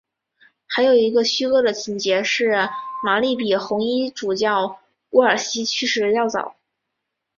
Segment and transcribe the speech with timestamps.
[0.65, 2.67] 还有一个虚构的情节是
[3.03, 4.79] 玛丽比红衣主教
[5.11, 6.55] 沃尔西去世的要早。